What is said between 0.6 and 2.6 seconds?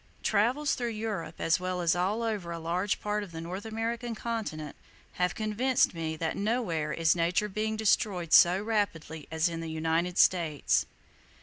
through Europe, as well as over a